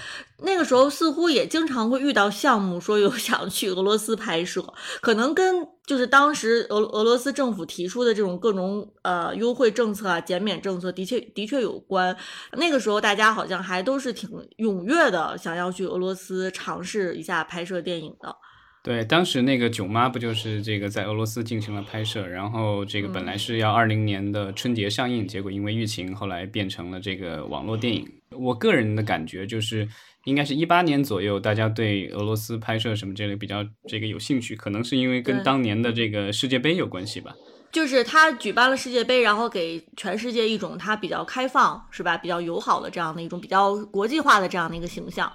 [0.43, 4.61] 那个时候似乎也经常会遇到项目说有 想去俄罗斯拍摄，
[5.01, 12.15] 可能跟就是当时俄俄罗斯政府提出的这种各种呃优惠政策啊、减免政策的确的确有关。
[12.57, 18.35] 那个时候大家好像还都是挺踊跃的，想要去俄罗斯尝试一下拍摄电影的。
[18.83, 28.05] 对，当时那个《囧妈》不就是这个在俄罗斯进行了拍摄，然后这个本来是要二零年的春节上映，结果因为疫情，后来变成了这个网络电影。
[28.31, 29.87] 我个人的感觉就是。
[30.25, 37.33] 应该是一八年左右，大家对俄罗斯拍摄什么这类比较这个有兴趣，可能是因为跟当年的这个世界杯有关系吧。
[37.71, 42.17] 就是他举办了世界杯，然后给全世界一种他比较开放，是吧？
[42.17, 45.31] 比较友好的这样的一种比较国际化的这样的一个形象。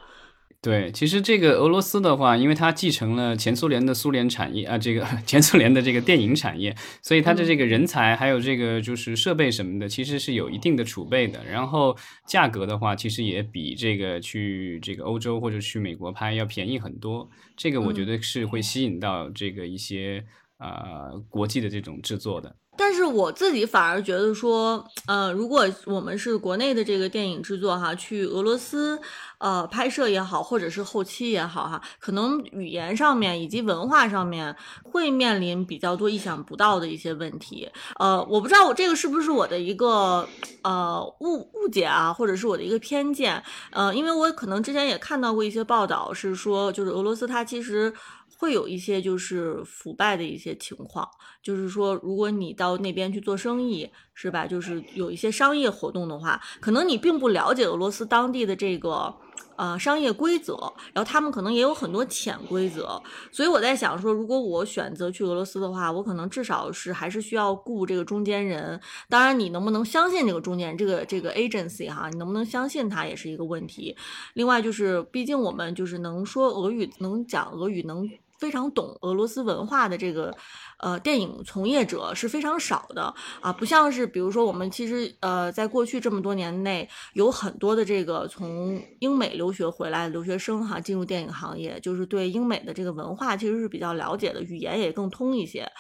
[0.63, 11.43] 对，其实这个俄罗斯的话，因为它继承了前苏联的苏联产业啊，这个 前苏联的这个电影产业，所以它的这个人才还有这个就是设备什么的，其实是有一定的储备的。
[11.51, 11.97] 然后
[12.27, 17.31] 价格的话，其实也比这个去这个欧洲或者去美国拍要便宜很多。
[17.57, 20.23] 这个我觉得是会吸引到这个一些
[20.59, 22.55] 呃国际的这种制作的。
[22.81, 28.99] 但是我自己反而觉得说，呃，如果我们是国内的这个电影制作哈，去俄罗斯，
[29.37, 37.69] 呃，拍摄也好，或者是后期也好哈，可能语言上面以及文化上面会面临比较多意想不到的一些问题。
[37.99, 40.27] 呃，我不知道我这个是不是我的一个
[40.63, 43.43] 呃误误解啊，或者是我的一个偏见。
[43.73, 47.93] 呃，因为我可能之前也看到过一些报道，是说就是俄罗斯它其实。
[48.41, 51.07] 会有一些就是腐败的一些情况，
[51.43, 54.47] 就是说，如果你到那边去做生意，是吧？
[54.47, 59.15] 就是有一些商业活动的话，可能你并不了解俄罗斯当地的这个
[59.57, 60.55] 呃商业规则，
[60.95, 63.03] 然后他们可能也有很多潜规则。
[63.31, 68.81] 所以我在想说，如果我选择去俄罗斯的话，我可能至少是还是需要雇这个中间人。
[69.11, 73.95] 当然，你能不能相信这个中间，这个这个 agency 哈，你能不能相信他也是一个问题。
[74.33, 78.09] 另外就是，毕竟我们就是能说俄语、能讲俄语、能。
[78.41, 80.35] 非常懂俄罗斯文化的这个，
[80.79, 95.71] 呃，电影从业者是非常少的啊，不像是比如说我们其实呃，在过去这么多年内，有很多的这个从英美留学回来的留学生哈，进入电影行业，就是对英美的这个文化其实是比较了解的，语言也更通一些，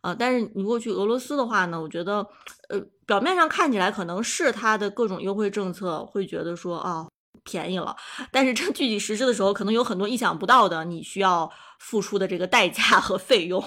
[0.00, 2.26] 啊，但是你如果去俄罗斯的话呢，我觉得，
[2.68, 7.06] 呃，表面上看起来可能是它的各种优惠政策，会觉得说啊。
[7.44, 7.96] 便宜了，
[8.30, 13.64] 但是真具体实施的时候，可能有很多意想不到的你需要付出的这个代价 和费用。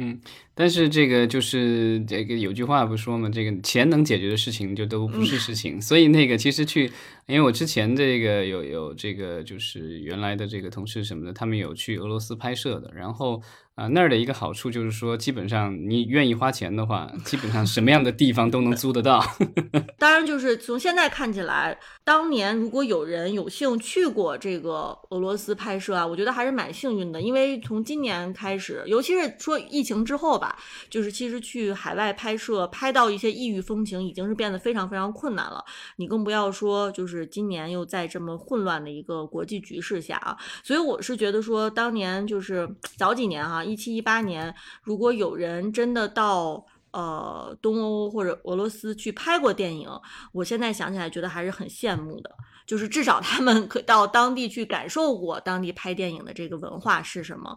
[0.00, 0.20] 嗯，
[0.54, 5.80] 但是这个就是这个有句话不说嘛，这个钱能解决的事情就都不是事情。
[5.80, 6.92] 所以那个其实去，
[7.28, 13.40] 因为我之前这个有有这个就是原来的这个同事什么的，他们有去俄罗斯拍摄的，然后。
[13.78, 19.22] 啊，那儿的一个好处就是说，基本上你愿意花钱的话，基本上什么样的地方都能租得到。
[19.96, 27.22] 当然，就是从现在看起来，当年如果有人有幸去过这个俄罗斯拍摄啊，我觉得还是蛮幸运的。
[27.22, 30.58] 因为从今年开始，尤其是说疫情之后吧，
[30.90, 35.64] 就是其实去海外拍摄，拍到一些异域风情，已经是变得非常非常困难了。
[35.98, 40.36] 你更不要说，就是是今年又在这么混乱的一个国际局势下啊。
[40.62, 43.64] 所以我是觉得说，当年就是早几年哈。
[43.64, 49.88] 一七一八年，如果有人真的到呃东欧或者俄罗斯去拍过电影，
[50.32, 52.30] 我现在想起来觉得还是很羡慕的。
[52.66, 57.56] 就是至少他们可到当地去感受过当地拍电影的这个文化是什么。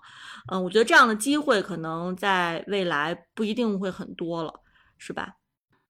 [0.49, 4.53] 嗯，我觉得这样的机会可能在未来不一定会很多了，
[4.97, 5.33] 是吧？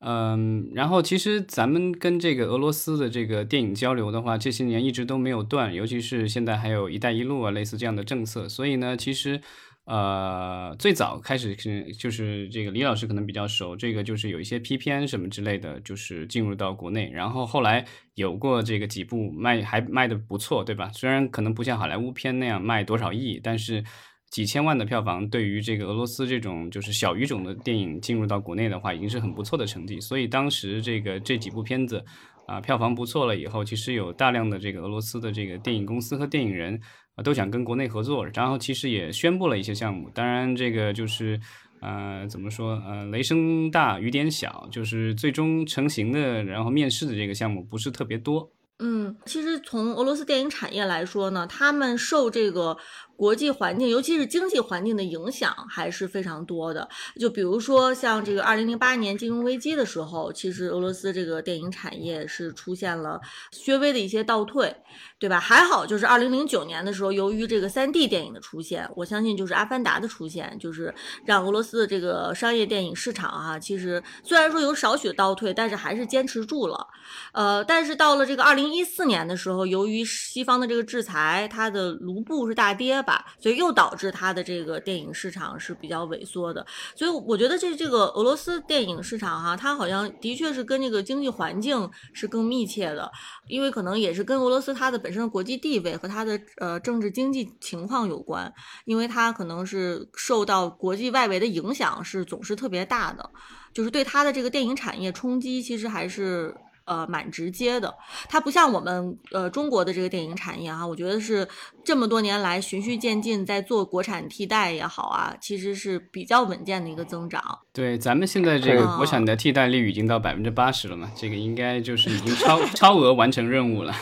[0.01, 9.41] 嗯，然后其实咱们跟这个俄罗斯的这个电影交流的话，这些年一直都没有断，尤其是现在还有一带一路啊类似这样的政策，所以呢，其实。
[9.85, 17.83] 呃，最早开始是就是这个李老师可能比较熟，这个就是有一些 P 片什么之类的，就是进入到国内，然后后来
[18.13, 20.91] 有过这个几部卖还卖的不错，对吧？
[20.93, 23.83] 虽然可能不像好莱坞片那样卖多少亿，但是
[24.31, 29.99] 几千万的票房对于这个俄罗斯这种就是小语种的电影进入到国内的话，已经是很不错的成绩。
[29.99, 32.03] 所以当时这个这几部片子
[32.47, 36.81] 啊票房不错了以后，其实有大量的这个俄罗斯的这个电影公司和电影人。
[37.13, 40.09] 啊，都想跟国内合作，然后其实也宣布了一些项目。
[40.13, 41.37] 当然，这个就是，
[41.81, 42.81] 呃，怎么说？
[42.87, 48.49] 呃，雷声大雨点小，就是最终成型的，然后面试的这个项目不是特别多。
[48.79, 52.77] 嗯，其实从俄罗斯电影产业来说呢，他们受这个。
[53.21, 56.89] 国际环境，尤其是经济环境的影响还是非常多的。
[57.19, 63.21] 就比如说，像这个二零零八年金融危机的时候，其实俄罗斯这个电影产业是出现了
[63.67, 64.75] 略微的一些倒退，
[65.19, 65.39] 对吧？
[65.39, 70.91] 还好，就是二零零九年的时候，由于这个三 D 电影的出现，我相信就是《阿凡达》的出现，就是
[71.23, 76.87] 让俄罗斯的这个商业电影市场啊，其实虽然说有少许倒退，但是还是坚持住了。
[77.33, 83.10] 呃，但是到了这个二零一四年的时候，由于西方的这个制裁，它的卢布是大跌吧。
[83.39, 93.11] 所以又导致它的这个电影市场是比较萎缩的，所以我觉得这这个俄罗斯电影市场哈，它好像的确是跟这个经济环境是更密切的，
[93.47, 98.53] 因为可能也是跟俄罗斯它的本身的国际地位和它的呃政治经济情况有关，
[98.85, 103.29] 因为它可能是受到国际外围的影响是总是特别大的，
[103.73, 106.55] 就是对它的这个电影产业冲击其实还是。
[106.91, 107.93] 呃，蛮直接的，
[108.27, 111.47] 它不像我们呃中国的这个电影产业哈，我觉得是
[111.85, 117.41] 这么多年来循序渐进在做国产替代也好啊，其实是比较稳健的一个增长。
[117.71, 123.93] 对，咱们现在这个国产的替代率已经到百分之八十了嘛，这个应该就是已经超 超额完成任务了。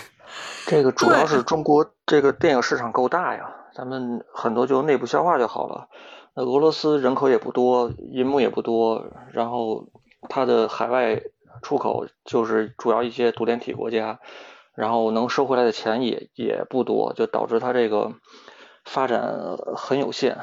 [0.65, 5.88] 这个主要是中国这个电影市场够大呀，咱们很多就内部消化就好了。
[6.36, 9.88] 那俄罗斯人口也不多，银幕也不多，然后
[10.28, 11.21] 它的海外。
[11.61, 14.19] 出口就是主要一些独联体国家，
[14.75, 18.13] 然后能收回来的钱也也不多，就导致它这个
[18.85, 20.37] 发展很有限，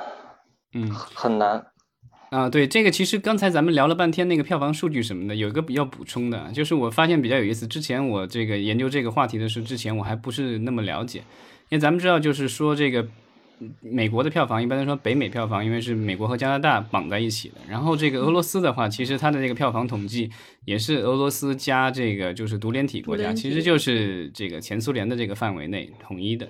[0.75, 1.67] 嗯，很难。
[2.31, 7.69] 啊，对这个，其实刚才咱们聊了半天那个票房数据什么的，有一个比较补充的，就是我发现比较有意思。
[7.69, 11.21] 之前我这个研究这个话题的时候，之前我还不是那么了解，
[11.69, 13.07] 因为咱们知道，就是说这个
[13.81, 17.55] 美国的票房，一般来说北美票房，因为是美国和加拿大绑在一起的。
[17.69, 20.31] 然后这个俄罗斯的话，其实它的这个票房统计
[20.65, 26.49] 也是俄罗斯加这个就是独联体国家，其实就是这个前苏联的这个范围内统一的。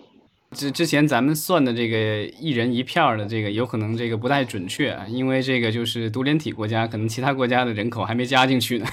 [0.56, 8.86] 之之前咱们算的这个一人一票的这个有可能这个不太准确，因为这个就是独联体国家，可能其他国家的人口还没加进去呢，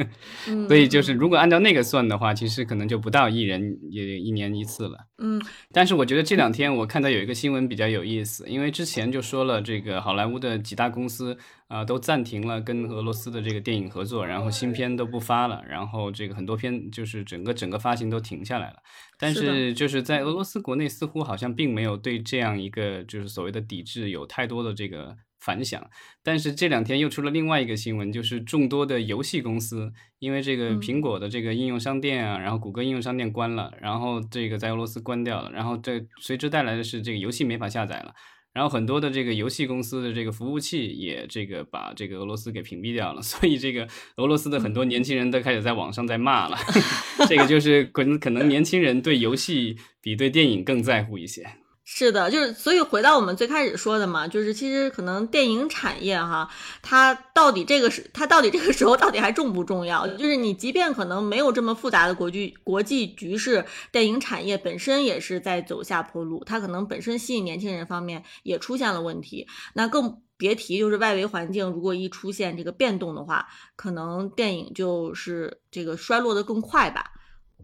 [0.66, 4.98] 所以就是如果按照那个算的话，其实可能就不到一人也一年一次了。
[5.18, 11.36] 嗯，但是我觉得这两天我看到有一个新闻比较有意思，因为之前就说了这个好莱坞的几大公司。
[11.72, 18.76] 啊，都暂停了跟俄罗斯的这个电影合作，然后新片都不发了，然后这个很多片就是整个整个发行都停下来了。
[19.18, 25.82] 但是就是在俄罗斯国内，似乎好像并没有对这样一个就是所谓的抵制有太多的这个反响。
[26.22, 38.14] 但是这两天又出了另外一个新闻，就是众多的游戏公司因为这个苹果的这个应用商店啊，然后谷歌应用商店关了，然后这个在俄罗斯关掉了，然后这随之带来的是这个游戏没法下载了。
[38.52, 46.56] 然后很多的这个游戏公司的这个服务器也这个把这个俄罗斯给屏蔽掉了， 所以这个俄罗斯的很多年轻人都开始在网上在骂了。
[47.28, 51.61] 这个就是可能可能年轻人对游戏比对电影更在乎一些。
[51.94, 56.48] 是的，就是所以回到我们最开始说的嘛，就是其实可能电影产业哈，
[56.80, 60.06] 它到底这个是它到底这个时候到底还重不重要？
[60.16, 77.11] 就是你即便可能没有这么复杂的国际国际局势，电影产业本身也是在走下坡路，它可能本身吸引年轻人方面也出现了问题，那更别提就是外围环境如果一出现这个变动的话，可能电影就是这个衰落的更快吧。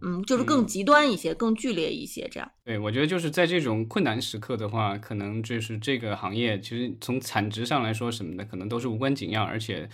[0.02, 2.50] 嗯，就是更极端一些，更剧烈一些，这样。
[2.64, 9.88] 对，我觉得就是在这种困难时刻的话，可能就是这个行业，其实从产值上来说什么的，可能都是无关紧要，而且，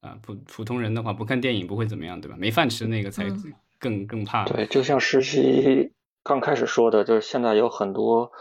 [0.00, 2.36] 啊，普普通人的话不看电影不会怎么样，对吧？
[2.38, 3.26] 没饭吃那个才
[3.78, 4.44] 更更怕。
[4.44, 5.92] 对，就像实习
[6.22, 8.32] 刚开始说的，就是现在有很多。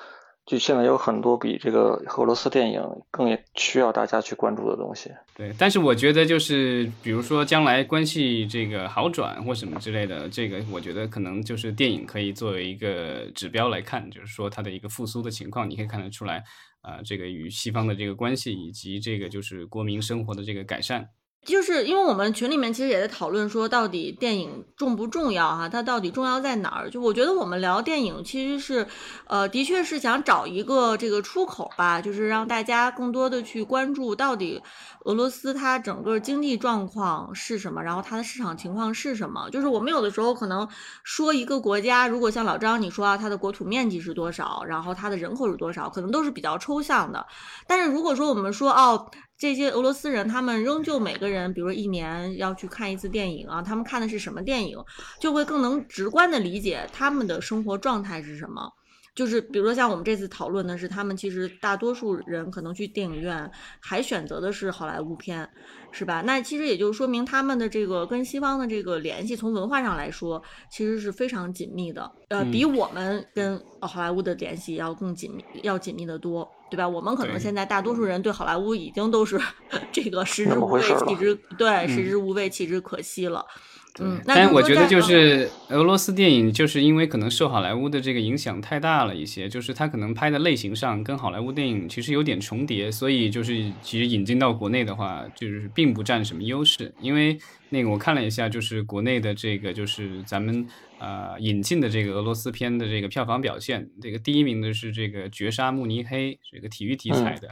[0.49, 2.81] 就现在有很多比这个俄罗斯电影
[3.12, 5.12] 更需要大家去关注的东西。
[5.35, 16.43] 对，但是我觉得就是，比如说将来关系这个好转或什么之类的，这个我觉得可能就是电影可以作为一个指标来看，就是说它的一个复苏的情况，你可以看得出来，
[16.81, 21.07] 啊，这个与西方的这个关系以及这个就是国民生活的这个改善。
[21.45, 25.67] 就是因为我们群里面其实也在讨论说，到底电影重不重要哈？
[25.67, 26.89] 它到底重要在哪儿？
[26.89, 28.86] 就我觉得我们聊电影其实是，
[29.25, 34.62] 呃，的确是想找一个这个出口吧，就是让大家更多的去关注到底
[35.06, 39.49] 俄罗斯它整个经济状况是什么，然后它的市场情况是什么。
[39.49, 40.67] 就是我们有的时候可能
[41.04, 47.25] 说一个国家，如果像老张你说啊，它的国土面积是多少，然后它的人口是多少，可能都是比较抽象的。
[47.65, 49.10] 但是如果说我们说哦。
[49.39, 54.78] 这些俄罗斯人，他们仍旧每个人，比如说一年要去看一次电影啊，他们看的是什么电影，
[55.17, 58.69] 就会更能直观的理解他们的生活状态是什么。
[59.15, 63.49] 就是比如说像我们这次讨论的是，他们其实大多数人可能去电影院
[63.80, 65.49] 还选择的是好莱坞片，
[65.91, 66.21] 是吧？
[66.25, 76.49] 那其实也就说明他们的这个跟西方的这个联系，从文化上来说，其实是非常紧密的，呃，比我们跟好莱坞的联系要更紧密，要紧密的多。
[76.69, 76.88] 对吧？
[76.88, 79.39] 我们可能现在大多数人对好莱坞已经都是
[79.91, 83.45] 这个食之无味，弃之对食之无味，弃之可惜了。
[83.47, 83.78] 嗯，
[84.25, 96.93] 但是我觉得就是俄罗斯电影，就是因为可能受好莱坞的这个影响太大了一些，就是它可能拍的类型上跟好莱坞电影其实有点重叠，所以就是其实引进到国内的话，就是并不占什么优势。
[97.02, 97.38] 因为
[97.69, 100.65] 那个我看了一下，就是国内的这个就是咱们
[100.99, 107.49] 呃引进的这个俄罗斯片的这个票房表现，这个第一名的是这个《绝杀慕尼黑》，这个体育题材的。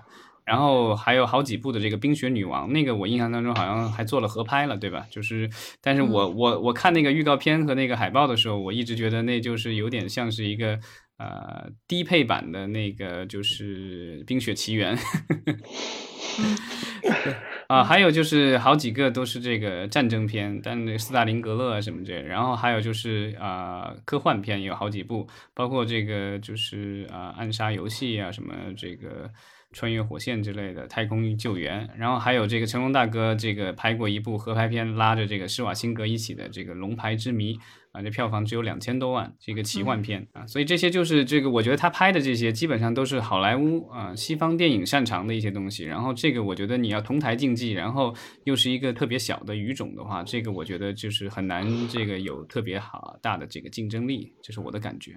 [0.47, 5.05] 然后还有好几部的这个《冰雪女王》，那个我印象当中好像还做了合拍了，对吧？
[5.11, 5.49] 就是，
[5.81, 10.79] 但是我我我看那个预告片和那个海报的时候，我一直觉得那就是有点像是一个
[11.17, 14.97] 呃低配版的那个就是《冰雪奇缘》。
[17.67, 29.29] 啊，还有就是好几个都是这个战争片，但那斯大林格勒啊什么这，然后还有就是啊科幻片也有好几部，包括这个就是啊暗杀游戏啊什么这个。
[29.77, 37.53] 穿越火线之类的太空救援，然后还有这个成龙大哥这个拍过一部合拍片，拉着这个施瓦辛格一起的这个《龙牌之谜》
[37.91, 45.83] 啊，这票房只有两千多万，是一个奇幻片啊，所以这些就是这个，我觉得他拍的这些基本上都是好莱坞啊西方电影擅长的一些东西。
[45.83, 48.11] 然后这个我觉得你要同台竞技，然后
[48.45, 55.15] 又是一个特别小的语种的话，这个我觉得就是很难这个有特别好大的这个竞争力，这是我的感觉。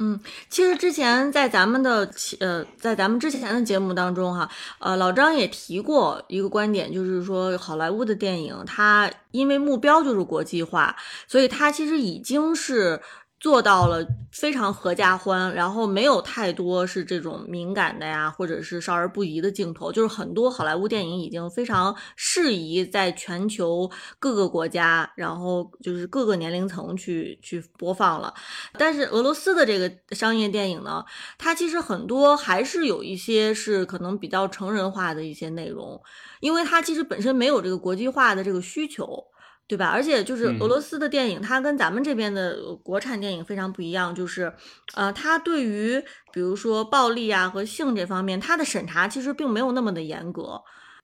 [0.00, 10.96] 嗯，其实之前在咱们的呃，在咱们之前的节目当中哈，呃，老张也提过一个观点，就是说好莱坞的电影，它因为目标就是国际化，
[11.28, 13.00] 所以它其实已经是。
[13.40, 28.32] 做到了非常合家欢，然后没有太多是这种敏感的呀，或者是少儿不宜的镜头，就是很多好莱坞电影已经非常适宜在全球各个国家，然后就是各个年龄层去去播放了。
[28.78, 31.02] 但是俄罗斯的这个商业电影呢，
[31.38, 35.98] 它其实很多还是有一些是可能比较成人化的一些内容，
[36.40, 39.24] 因为它其实本身没有这个国际化的这个需求。
[39.70, 39.86] 对吧？
[39.86, 44.52] 而且就是俄罗斯的电影，它跟咱们这边的国产电影非常不一样，就是，
[44.94, 46.02] 呃，它对于
[46.32, 50.60] 比如说暴力啊和性这方面，它的审查其实并没有那么的严格。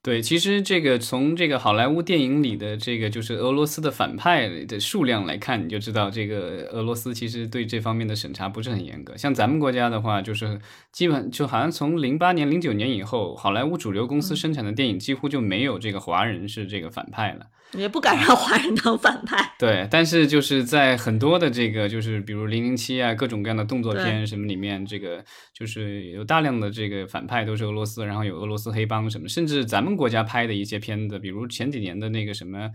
[0.06, 9.16] 对，其实这个从这个好莱坞电影里的这个就是俄罗斯的反派的数量来看，你就知道这个俄罗斯其实对这方面的审查不是很严格。
[9.16, 10.60] 像咱们国家的话，就是
[10.92, 17.46] 基本就好像从零八年、零九年以后，好莱坞主流公司生产的电影几乎就没有这个华人是这个反派了。
[17.72, 19.54] 也不敢让华人当反派。
[19.58, 32.70] 对，但是就是在很多的这个，就是比如零零七啊，各种各样的动作片什么里面，这个就是有大量的这个反派都是俄罗斯，然后有俄罗斯黑帮什么，甚至咱们国家拍的一些片子，比如前几年的那个什么。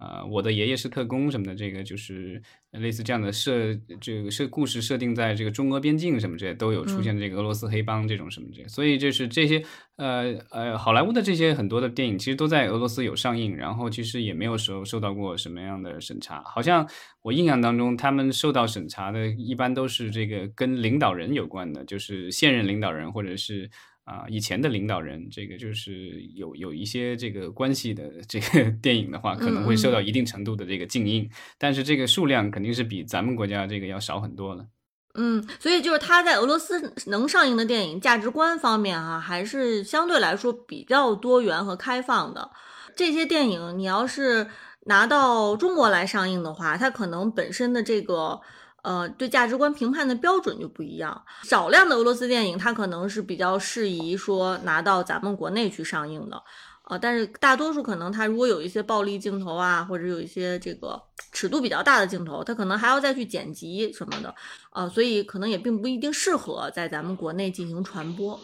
[0.00, 2.40] 呃，我的爷爷是特工什么的，这个就是
[2.70, 9.60] 类似这样的设，这个设故事设定在这个中俄边境什么这些都有出现这个俄罗斯黑帮这种什么这，所以就是这些
[9.96, 16.88] 呃呃好莱坞的这些很多的电影其实都在俄罗斯有上映，然后其实也没有受受到过什么样的审查，好像
[17.22, 23.68] 我印象当中他们受到审查的一般都是这个跟领导人有关的，就是现任领导人或者是。
[24.08, 31.28] 啊，以前的领导人，这个就是有有一些这个关系的这个 电影的话，可能会受到一定程度的这个禁映，
[31.58, 34.64] 但是这个数量肯定是比咱们国家这个要少很多了。
[35.12, 42.50] 嗯，所以就是他在俄罗斯能上映的电影价值观方面哈，还是相对来说比较多元和开放的。
[42.96, 44.46] 这些电影你要是
[44.86, 48.40] 拿到中国来上映的话，它可能本身的这个。
[48.88, 51.22] 呃，对价值观评判的标准就不一样。
[51.42, 56.42] 少量的俄罗斯电影，它可能是比较适宜说拿到咱们国内去上映的，
[56.88, 60.98] 呃，但是大多数可能它如果有一些暴力镜头啊，或者有一些这个
[61.32, 64.34] 尺度比较大的镜头，它可能还要再去剪辑什么的，
[64.72, 68.40] 呃，所以可能也并不一定适合在咱们国内进行传播。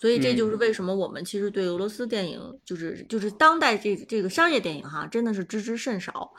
[0.00, 6.32] 所以这就是为什么我们其实对俄罗斯电影，就是就是当代这这个商业电影哈，真的是知之甚少。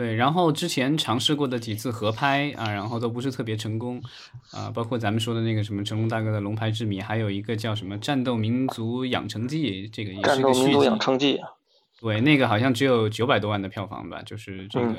[0.00, 4.02] 对，然后之前尝试过的几次合拍啊，然后都不是特别成功，
[4.50, 10.86] 啊，包括咱们说的那个什么成龙大哥的《龙牌之谜》，还有一个叫什么《战斗民族养成记》，这个也是个续集。
[10.86, 11.38] 养成记。
[12.00, 14.94] 对，那个好像只有九百多万的票房吧，就是这个。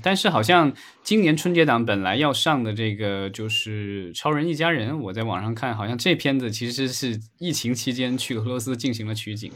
[0.00, 0.72] 但是好像
[1.02, 9.50] 今年春节档本来要上的这个就是《超人一家人》，我在网上看，好像这片子其实是疫情期间去俄罗斯进行了取景。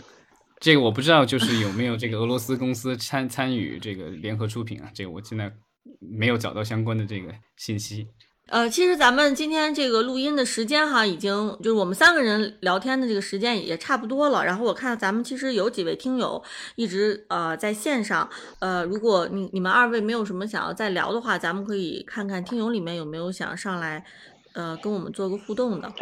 [0.62, 4.88] 这个我不知道，就是有没有这个俄罗斯公司参参与这个联合出品啊？
[4.94, 5.52] 这个我现在
[5.98, 8.06] 没有找到相关的这个信息。
[8.46, 14.44] 呃，其实咱们今天这个录音的时间哈，已经就是我们三个人聊天的这个时间也差不多了。
[14.44, 16.40] 然后我看咱们其实有几位听友
[16.76, 24.04] 一直呃在线上，呃，如果你你们二位没有什么想要再聊的话，咱们可以看看听友里面有没有想上来
[24.52, 25.92] 呃跟我们做个互动的。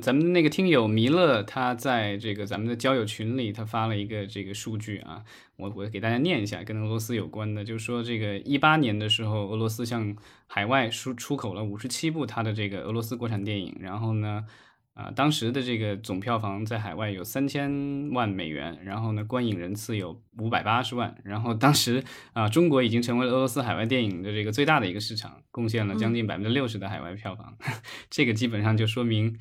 [0.00, 5.22] 咱们那个听友弥勒，他在这个咱们的交友群里，他发了一个这个数据啊，
[5.56, 14.46] 我我给大家念一下，跟俄罗斯有关的，就是说这个一八年的时候，俄罗斯向海外出出口了五十七部他的这个俄罗斯国产电影，然后呢，
[14.94, 27.58] 啊，当时的这个总票房在海外有三千万美元，然后呢，观影人次有五百八十万，然后当时啊，中国已经成为了俄罗斯海外电影的这个最大的一个市场，贡献了将近百分之六十的海外票房，
[28.08, 29.38] 这个基本上就说明。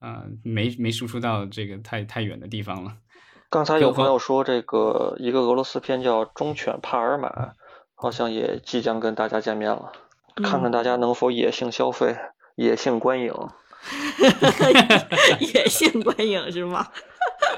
[0.00, 2.92] 啊，没没输出到这个太太远的地方了。
[3.50, 7.28] 刚才有朋友说，这个一个俄罗斯片叫《忠犬帕尔马》，
[7.94, 9.90] 好像也即将跟大家见面了，
[10.36, 12.14] 看看大家能否野性消费、
[12.56, 13.32] 野性观影。
[15.40, 16.86] 野性观影是吗？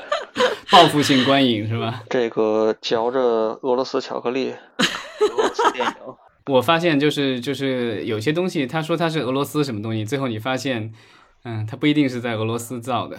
[0.71, 2.05] 报复性观影是吧？
[2.09, 3.21] 这个嚼着
[3.63, 4.53] 俄罗斯巧克力，
[5.21, 5.95] 俄罗斯电影。
[6.47, 10.95] 我发现就是就是有些东西，他说他是俄罗斯什么东西，最后你发现。
[11.43, 13.17] 嗯，它不一定是在俄罗斯造的，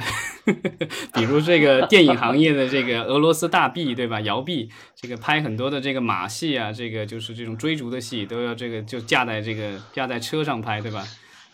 [1.14, 4.22] 比如这个电影行业的这个俄罗斯大臂，对吧？
[4.22, 11.04] 摇臂，这个拍很多的这个马戏啊，这个就是这种追逐的戏，都要这个就架在这个架在车上拍，对吧？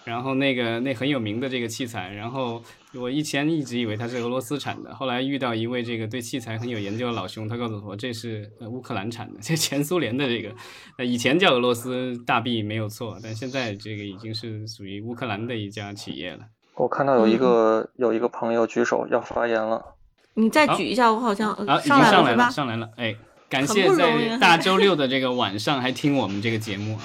[0.03, 2.63] 然后那个那很有名的这个器材，然后
[2.93, 10.55] 我以前一直以为它是俄罗斯产的，后来遇到一位这个对器材很有研究的老兄，他告诉我这是乌克兰产的，这前苏联的这个，
[10.97, 16.39] 呃以前叫俄罗斯大臂没有错，但现在这个已经是属于乌克兰的一家企业了。
[16.77, 19.83] 我看到有一个有一个朋友举手要发言了，
[20.35, 23.15] 你再举一下，我好像啊，已经上来了，上来了，哎，
[23.49, 27.01] 感谢在大周六的这个晚上还听我们这个节目啊。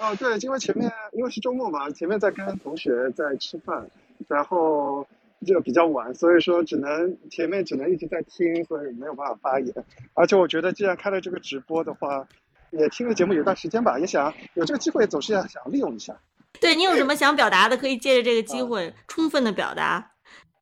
[0.00, 3.86] 哦，对，因为前面因为是周末嘛，前面在跟同学在吃饭，
[4.26, 5.06] 然后
[5.46, 9.72] 就比较晚，所以说只能前面只能一直在听，所以没有办法发言。
[10.14, 12.26] 而且我觉得既然开了这个直播的话，
[12.70, 16.16] 也听了节目有段时间吧，也想有这个机会总是要想利用一下。
[16.70, 20.12] 对你有什么想表达的，可以借着这个机会充分的表达。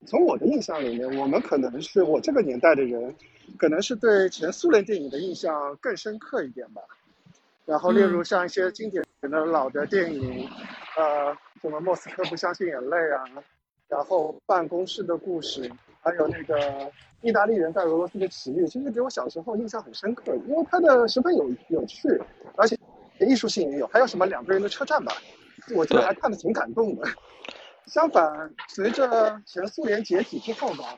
[0.06, 3.14] 从我的印象里面，我们可能是我这个年代的人，
[3.58, 6.80] 可能是对前苏联电影的印象更深刻一点吧。
[7.66, 10.48] 然后，例如像一些经典的老的电影，
[10.96, 13.24] 呃，什么《莫斯科不相信眼泪》啊，
[13.86, 15.68] 然后《办公室的故事》，
[16.02, 16.90] 还有那个
[17.20, 22.08] 意大利人在俄罗斯的奇遇，其实给我小时候印象很深刻，因为它的十分有有趣，
[22.56, 22.76] 而且
[23.20, 23.86] 艺术性也有。
[23.88, 25.12] 还有什么两个人的车站吧，
[25.74, 27.06] 我觉得还看得挺感动的。
[27.86, 30.96] 相反，随着前苏联解体之后吧，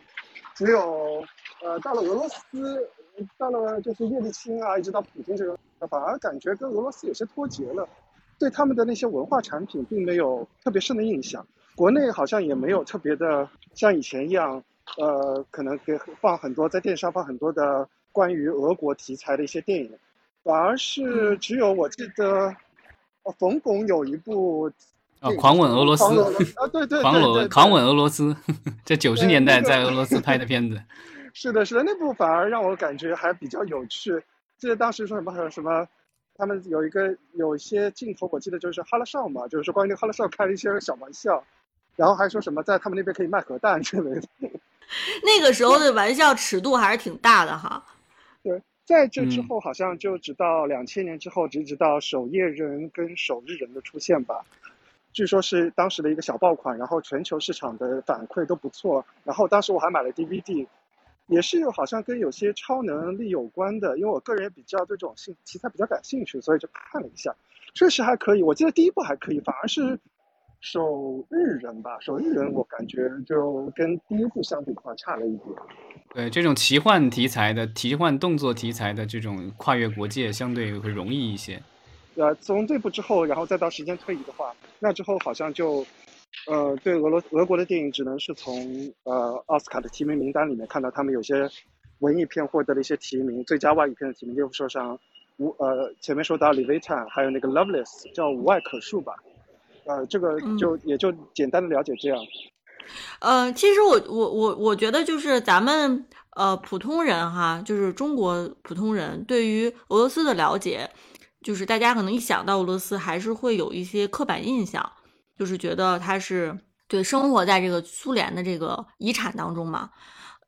[0.54, 1.24] 只有
[1.62, 2.88] 呃，到了俄罗斯，
[3.38, 5.58] 到了就是叶利钦啊，一直到普京这个。
[5.90, 7.88] 反而感觉跟俄罗斯有些脱节了，
[8.38, 11.44] 对他们的那些文化产品并没有特别深的印象。
[11.74, 14.62] 国内好像也没有特别的像以前一样，
[14.98, 19.90] 呃，可能给放很多在电视上放很多的关于俄国题材的一些电影，
[20.44, 22.54] 反而是只有我记得，
[23.38, 24.70] 冯巩有一部
[25.20, 26.04] 啊，《狂吻俄罗斯》
[26.62, 28.36] 啊，对对，狂吻狂吻俄罗斯，
[28.84, 30.82] 这九十年代在俄罗斯拍的片子。
[31.34, 34.22] 是的，是的，那部反而让我感觉还比较有趣。
[34.58, 35.86] 记得当时说什么什么，
[36.36, 41.42] 他们有一个有一些镜头，我记得就是哈拉少嘛，就是关于哈拉少开了一些小玩笑，
[41.96, 44.28] 然后还说什么在他们那边可以卖核弹之类的。
[45.24, 47.82] 那个时候的玩笑尺度还是挺大的哈。
[48.86, 54.44] 对，在这之后好像就直到两千年之后，直直到守夜人跟守日人的出现吧，
[55.12, 60.66] 据说是当时的一个小爆款，然后全球市场的反馈都不错，然后当时我还买了 DVD。
[61.28, 67.34] 也是有好像跟有些超能力有关的，因为我个人也比较对这种兴题材比较感兴趣，所以就看了一下，
[67.74, 68.42] 确实还可以。
[68.42, 69.98] 我记得第一部还可以，反而是
[70.62, 75.48] 守日人吧，守日人我感觉就跟第一部相比的话差了一点。
[76.14, 81.60] 对这种奇幻题材的、奇幻动作题材的这种跨越国界，相对会容易一些。
[82.14, 85.84] 呃，从这部之后，然后再到时间推移的话，那之后好像就。
[86.46, 91.48] 呃，对俄罗俄国的电影，只能是从呃奥斯卡的提名名单里面看到他们有些
[91.98, 94.98] 文艺片获得了一些提名，最佳外语片的提名，例如说像
[95.36, 97.84] 无呃前面说到《李维坦》，还有那个《Loveless》，
[98.14, 99.14] 叫无爱可恕吧。
[99.86, 102.18] 呃，这个就也就简单的了解这样。
[103.20, 106.06] 呃，其实我我我我觉得就是咱们
[106.36, 110.90] 呃普通人哈，就是中国普通人对于俄罗斯的了解，
[111.42, 114.92] 就是大家可能一想到俄罗斯，还是会有一些刻板印象。
[115.38, 116.56] 就是觉得他是
[116.86, 119.90] 对生活在这个苏联的这个遗产当中嘛，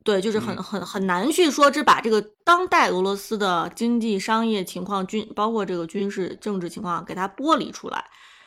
[0.04, 8.04] 对，就是很很很难去说这把这个当代俄罗斯的经济商业情况军包括这个军事政治情况给它剥离出来，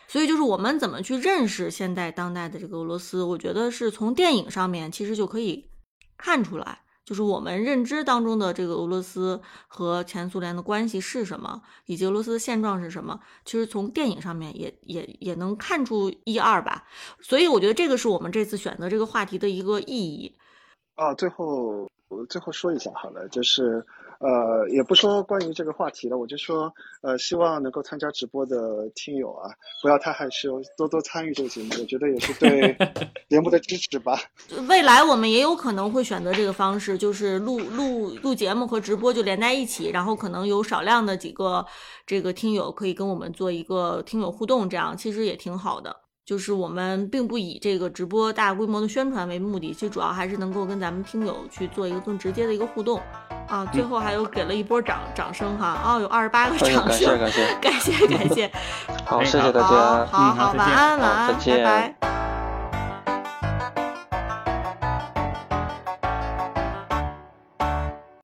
[0.08, 5.70] 所以就是我们怎么去认识现代当代的这个俄罗斯，我觉得是从电影上面其实就可以
[6.18, 6.80] 看出来。
[7.06, 16.84] 就是我们认知当中的这个俄罗斯和前苏联的关系是什么，以及俄罗斯的现状是什么，其实从电影上面也也也能看出一二吧。
[17.22, 20.38] 所以我觉得这个是我们这次选择这个话题的一个意义。
[20.96, 23.86] 啊，最后我最后说一下好了，就是。
[24.20, 29.50] 呃，也不说关于这个话题了，我就说，呃，希望能够参加直播的听友啊，
[29.82, 32.76] 不要太害羞，多多参与这个节目，我觉得也是对
[33.30, 34.20] 节目的支持吧。
[34.68, 41.66] 未来我们也有可能会选择这个方式，就是录录录节目和直播就连在一起，然后可能有少量的几个
[42.06, 46.07] 这个听友可以跟我们做一个听友互动，这样其实也挺好的。
[46.28, 53.02] 就是我们并不以这个直播大规模的宣传为目的，其实主要还是能够跟咱们听友去做一个更直接的一个互动
[53.48, 53.66] 啊。
[53.72, 58.52] 最后还有给了一波掌掌声哈，哦，有二十八个掌声， 感谢感谢感谢感谢。
[59.08, 62.37] 好，谢谢大家，好好晚安晚安，拜拜。